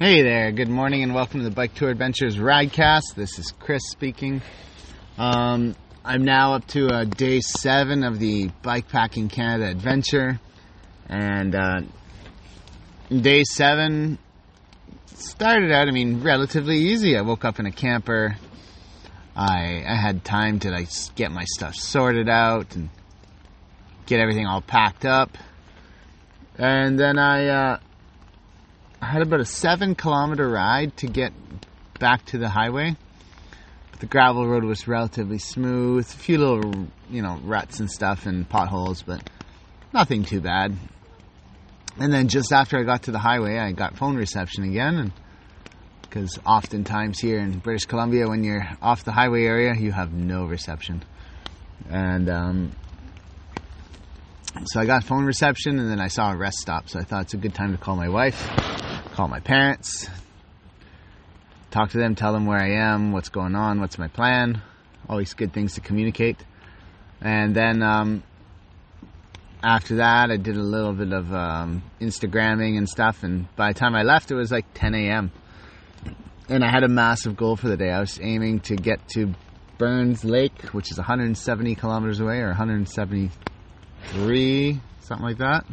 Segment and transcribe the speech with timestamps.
[0.00, 3.14] Hey there, good morning and welcome to the Bike Tour Adventures Ridecast.
[3.14, 4.42] This is Chris speaking.
[5.16, 10.40] Um, I'm now up to uh, day seven of the Bikepacking Canada adventure,
[11.08, 11.82] and uh,
[13.08, 14.18] day seven
[15.14, 17.16] started out, I mean, relatively easy.
[17.16, 18.36] I woke up in a camper.
[19.36, 22.90] I, I had time to like get my stuff sorted out and
[24.06, 25.38] get everything all packed up,
[26.58, 27.46] and then I.
[27.46, 27.78] Uh,
[29.04, 31.34] I had about a seven kilometer ride to get
[32.00, 32.96] back to the highway.
[33.90, 38.24] But the gravel road was relatively smooth, a few little, you know, ruts and stuff
[38.24, 39.22] and potholes, but
[39.92, 40.74] nothing too bad.
[41.98, 45.12] And then just after I got to the highway, I got phone reception again,
[46.00, 50.46] because oftentimes here in British Columbia, when you're off the highway area, you have no
[50.46, 51.04] reception.
[51.90, 52.72] And um,
[54.64, 57.24] so I got phone reception, and then I saw a rest stop, so I thought
[57.24, 58.73] it's a good time to call my wife
[59.14, 60.10] call my parents,
[61.70, 64.60] talk to them, tell them where I am, what's going on, what's my plan.
[65.08, 66.36] Always good things to communicate.
[67.20, 68.24] And then um,
[69.62, 73.22] after that, I did a little bit of um, Instagramming and stuff.
[73.22, 75.30] And by the time I left, it was like 10 a.m.
[76.48, 77.92] And I had a massive goal for the day.
[77.92, 79.32] I was aiming to get to
[79.78, 85.64] Burns Lake, which is 170 kilometers away, or 173, something like that.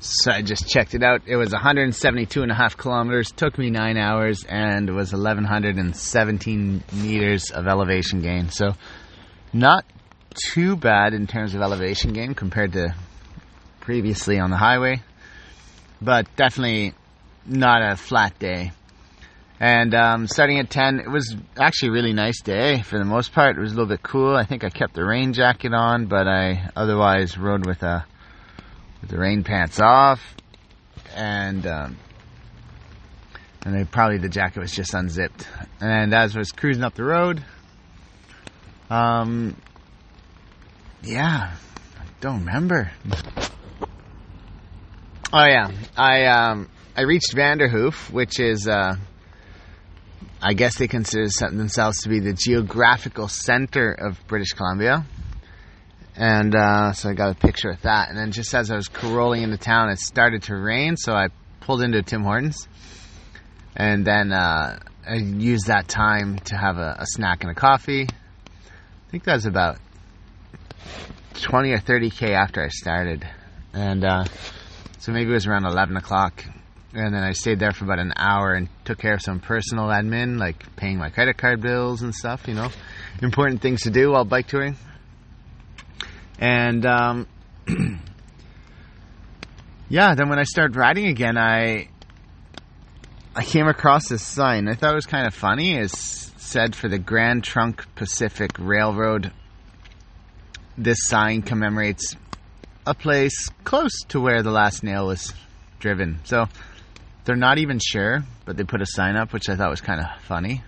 [0.00, 1.22] So I just checked it out.
[1.26, 7.50] It was 172 and a half kilometers, took me nine hours, and was 1,117 meters
[7.50, 8.48] of elevation gain.
[8.50, 8.74] So
[9.52, 9.84] not
[10.52, 12.94] too bad in terms of elevation gain compared to
[13.80, 15.02] previously on the highway,
[16.00, 16.94] but definitely
[17.44, 18.70] not a flat day.
[19.58, 23.32] And um, starting at 10, it was actually a really nice day for the most
[23.32, 23.56] part.
[23.56, 24.36] It was a little bit cool.
[24.36, 28.06] I think I kept the rain jacket on, but I otherwise rode with a
[29.00, 30.20] with the rain pants off,
[31.14, 31.96] and um,
[33.64, 35.46] and they probably the jacket was just unzipped.
[35.80, 37.44] And as I was cruising up the road,
[38.90, 39.56] um,
[41.02, 41.54] yeah,
[41.98, 42.90] I don't remember.
[45.32, 48.96] Oh yeah, I um, I reached Vanderhoof, which is uh,
[50.40, 55.04] I guess they consider themselves to be the geographical center of British Columbia.
[56.18, 58.08] And uh, so I got a picture of that.
[58.08, 61.28] And then just as I was rolling into town, it started to rain, so I
[61.60, 62.66] pulled into Tim Hortons.
[63.76, 68.02] And then uh, I used that time to have a, a, snack and a coffee.
[68.02, 69.78] I think that was about
[71.34, 73.24] 20 or 30k after I started.
[73.72, 74.24] And uh,
[74.98, 76.44] so maybe it was around 11 o'clock.
[76.94, 79.84] And then I stayed there for about an hour and took care of some personal
[79.84, 82.70] admin, like paying my credit card bills and stuff, you know.
[83.22, 84.76] Important things to do while bike touring.
[86.38, 87.26] And um,
[89.88, 91.88] yeah, then when I started riding again, I
[93.34, 94.68] I came across this sign.
[94.68, 95.76] I thought it was kind of funny.
[95.76, 99.32] It said for the Grand Trunk Pacific Railroad.
[100.76, 102.16] This sign commemorates
[102.86, 105.34] a place close to where the last nail was
[105.78, 106.20] driven.
[106.24, 106.46] So
[107.24, 110.00] they're not even sure, but they put a sign up, which I thought was kind
[110.00, 110.62] of funny.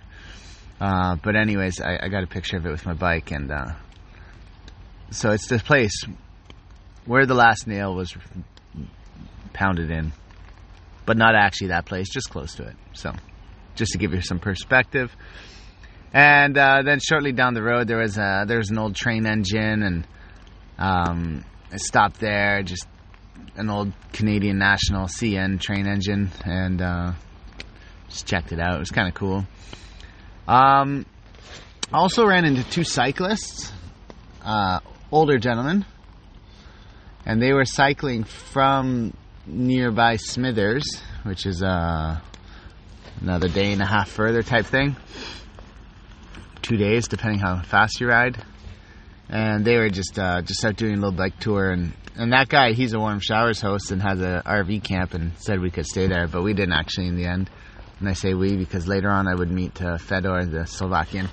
[0.79, 3.73] Uh, but anyways, I, I, got a picture of it with my bike, and uh,
[5.11, 6.03] so it's this place
[7.05, 8.15] where the last nail was
[9.53, 10.13] pounded in,
[11.05, 12.75] but not actually that place, just close to it.
[12.93, 13.13] So,
[13.75, 15.15] just to give you some perspective.
[16.13, 19.25] And uh, then shortly down the road, there was a, there was an old train
[19.25, 20.07] engine, and
[20.77, 22.63] um, I stopped there.
[22.63, 22.87] Just
[23.55, 27.11] an old Canadian National CN train engine, and uh,
[28.09, 28.75] just checked it out.
[28.75, 29.45] It was kind of cool.
[30.47, 31.05] Um,
[31.93, 33.71] also ran into two cyclists.
[34.43, 34.79] Uh,
[35.11, 35.85] older gentlemen,
[37.25, 39.13] and they were cycling from
[39.45, 42.19] nearby Smithers, which is uh,
[43.19, 44.95] another day and a half further type thing.
[46.61, 48.43] Two days, depending how fast you ride.
[49.29, 52.49] And they were just uh, just out doing a little bike tour, and and that
[52.49, 55.85] guy, he's a warm showers host and has a RV camp, and said we could
[55.85, 57.49] stay there, but we didn't actually in the end.
[57.99, 61.29] And I say we because later on I would meet uh, Fedor, the Slovakian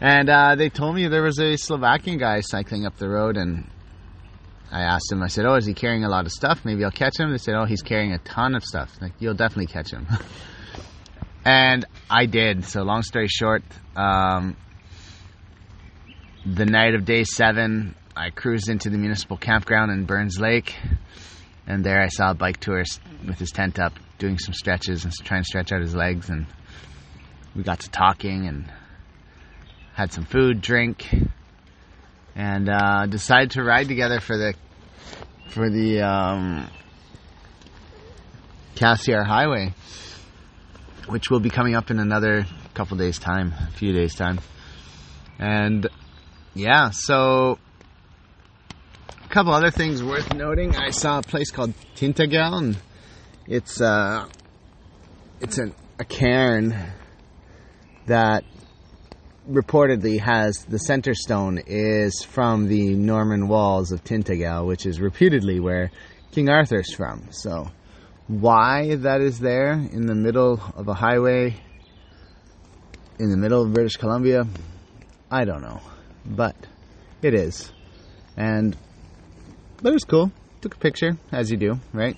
[0.00, 3.70] and uh, they told me there was a Slovakian guy cycling up the road, and
[4.70, 6.64] I asked him, I said, Oh, is he carrying a lot of stuff?
[6.64, 7.30] Maybe I'll catch him.
[7.30, 8.92] They said, Oh, he's carrying a ton of stuff.
[9.00, 10.06] Like, you'll definitely catch him.
[11.44, 12.64] and I did.
[12.64, 13.62] So, long story short,
[13.96, 14.56] um,
[16.44, 20.74] the night of day seven, I cruised into the municipal campground in Burns Lake,
[21.66, 25.12] and there I saw a bike tourist with his tent up doing some stretches and
[25.12, 26.46] trying to stretch out his legs, and
[27.54, 28.70] we got to talking and
[29.96, 31.08] had some food, drink,
[32.34, 34.54] and uh, decided to ride together for the
[35.48, 36.68] for the um,
[38.74, 39.72] Cassiar Highway.
[41.08, 44.38] which will be coming up in another couple days' time, a few days' time.
[45.38, 45.88] And
[46.54, 47.58] yeah, so
[49.24, 50.76] a couple other things worth noting.
[50.76, 52.76] I saw a place called Tintagel, and
[53.46, 54.28] it's uh,
[55.40, 56.76] it's an, a cairn
[58.06, 58.44] that
[59.48, 65.60] reportedly has the center stone is from the Norman walls of Tintagel, which is reputedly
[65.60, 65.90] where
[66.32, 67.28] King Arthur's from.
[67.30, 67.70] So,
[68.28, 71.56] why that is there in the middle of a highway
[73.18, 74.46] in the middle of British Columbia,
[75.30, 75.80] I don't know,
[76.24, 76.54] but
[77.22, 77.72] it is,
[78.36, 78.76] and
[79.82, 80.30] it was cool.
[80.60, 82.16] Took a picture, as you do, right?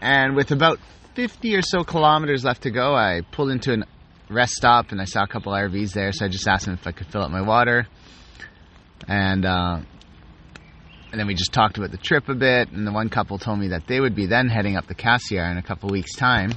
[0.00, 0.78] And with about
[1.14, 3.84] 50 or so kilometers left to go, I pulled into an
[4.32, 6.86] rest stop and I saw a couple RVs there, so I just asked them if
[6.86, 7.86] I could fill up my water.
[9.06, 9.80] And uh,
[11.12, 12.70] and then we just talked about the trip a bit.
[12.70, 15.50] And the one couple told me that they would be then heading up the Cassiar
[15.50, 16.52] in a couple weeks' time.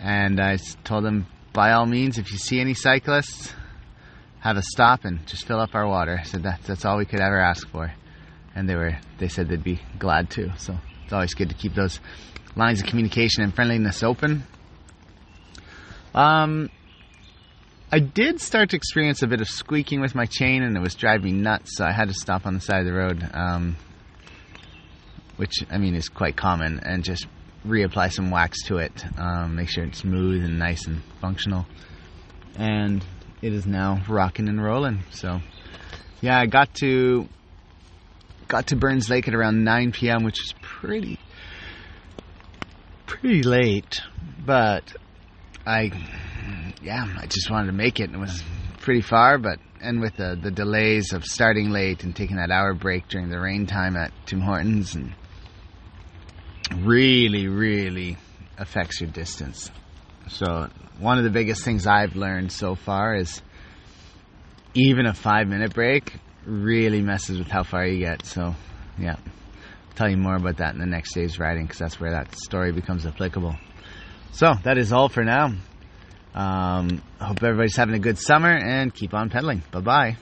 [0.00, 3.52] And I told them, by all means, if you see any cyclists,
[4.40, 6.18] have a stop and just fill up our water.
[6.18, 7.92] I said that that's all we could ever ask for.
[8.54, 10.56] And they were they said they'd be glad to.
[10.56, 12.00] So it's always good to keep those
[12.56, 14.44] lines of communication and friendliness open.
[16.14, 16.70] Um,
[17.92, 20.94] I did start to experience a bit of squeaking with my chain, and it was
[20.94, 21.76] driving me nuts.
[21.76, 23.76] So I had to stop on the side of the road, um,
[25.36, 27.26] which I mean is quite common, and just
[27.66, 31.66] reapply some wax to it, um, make sure it's smooth and nice and functional.
[32.56, 33.04] And
[33.42, 35.02] it is now rocking and rolling.
[35.10, 35.40] So
[36.20, 37.28] yeah, I got to
[38.48, 41.18] got to Burns Lake at around 9 p.m., which is pretty
[43.06, 44.00] pretty late,
[44.44, 44.94] but
[45.66, 45.90] I,
[46.82, 48.10] yeah, I just wanted to make it.
[48.10, 48.42] It was
[48.80, 52.74] pretty far, but and with the the delays of starting late and taking that hour
[52.74, 55.14] break during the rain time at Tim Hortons, and
[56.76, 58.16] really, really
[58.58, 59.70] affects your distance.
[60.28, 60.68] So
[60.98, 63.42] one of the biggest things I've learned so far is
[64.74, 66.14] even a five minute break
[66.44, 68.24] really messes with how far you get.
[68.24, 68.54] So
[68.98, 72.12] yeah, I'll tell you more about that in the next day's riding because that's where
[72.12, 73.56] that story becomes applicable.
[74.32, 75.52] So that is all for now.
[76.34, 79.62] Um, hope everybody's having a good summer and keep on pedaling.
[79.70, 80.16] Bye bye.